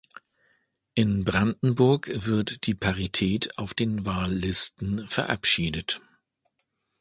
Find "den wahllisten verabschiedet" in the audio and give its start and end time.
3.75-6.01